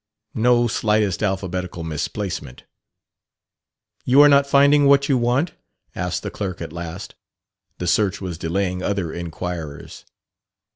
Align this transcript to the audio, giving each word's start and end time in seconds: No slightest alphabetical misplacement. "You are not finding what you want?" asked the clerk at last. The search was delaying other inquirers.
No 0.33 0.67
slightest 0.67 1.21
alphabetical 1.21 1.83
misplacement. 1.83 2.63
"You 4.03 4.19
are 4.23 4.27
not 4.29 4.47
finding 4.47 4.87
what 4.87 5.07
you 5.07 5.15
want?" 5.15 5.51
asked 5.95 6.23
the 6.23 6.31
clerk 6.31 6.59
at 6.59 6.73
last. 6.73 7.13
The 7.77 7.85
search 7.85 8.19
was 8.19 8.39
delaying 8.39 8.81
other 8.81 9.13
inquirers. 9.13 10.05